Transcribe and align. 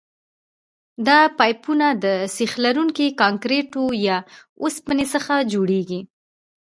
دا 1.07 1.19
پایپونه 1.37 1.87
د 2.03 2.05
سیخ 2.35 2.51
لرونکي 2.65 3.07
کانکریټو 3.21 3.85
یا 4.07 4.17
اوسپنې 4.63 5.05
څخه 5.13 5.33
جوړیږي 5.53 6.01